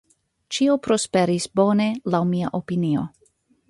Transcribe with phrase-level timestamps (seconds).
[0.55, 3.09] Ĉio prosperis bone laŭ mia opinio.